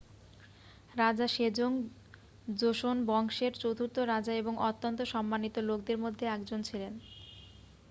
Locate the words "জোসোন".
2.55-2.97